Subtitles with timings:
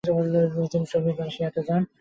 [0.71, 1.81] তিনি সোভিয়েত রাশিয়াতে যান।